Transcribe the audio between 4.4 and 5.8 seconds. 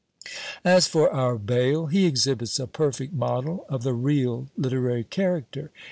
literary character.